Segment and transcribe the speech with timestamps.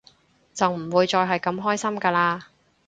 [0.55, 2.41] 就唔會再係咁開心㗎喇